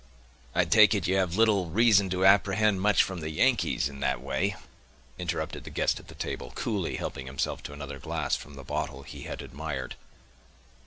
[0.55, 4.19] "I take it, you have little reason to apprehend much from the Yankees, in that
[4.19, 4.55] way,"
[5.19, 9.03] interrupted the guest at the table, coolly helping himself to another glass, from the bottle
[9.03, 9.93] he had admired.